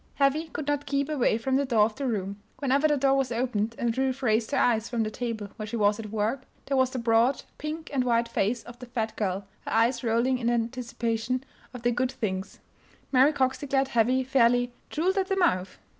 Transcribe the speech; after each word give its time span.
Heavy 0.15 0.47
could 0.47 0.65
not 0.65 0.87
keep 0.87 1.09
away 1.09 1.37
from 1.37 1.57
the 1.57 1.63
door 1.65 1.85
of 1.85 1.95
the 1.95 2.07
room; 2.07 2.41
whenever 2.57 2.87
the 2.87 2.97
door 2.97 3.13
was 3.15 3.31
opened 3.31 3.75
and 3.77 3.95
Ruth 3.95 4.23
raised 4.23 4.49
her 4.49 4.57
eyes 4.57 4.89
from 4.89 5.03
the 5.03 5.11
table 5.11 5.49
where 5.57 5.67
she 5.67 5.75
was 5.75 5.99
at 5.99 6.09
work, 6.09 6.41
there 6.65 6.75
was 6.75 6.89
the 6.89 6.97
broad, 6.97 7.43
pink 7.59 7.91
and 7.93 8.03
white 8.03 8.27
face 8.27 8.63
of 8.63 8.79
the 8.79 8.87
fat 8.87 9.15
girl, 9.15 9.45
her 9.63 9.71
eyes 9.71 10.03
rolling 10.03 10.39
in 10.39 10.49
anticipation 10.49 11.43
of 11.71 11.83
the 11.83 11.91
good 11.91 12.11
things 12.13 12.59
Mary 13.11 13.31
Cox 13.31 13.59
declared 13.59 13.89
Heavy 13.89 14.23
fairly 14.23 14.73
"drooled 14.89 15.17
at 15.19 15.27
the 15.27 15.37
mouth!" 15.37 15.77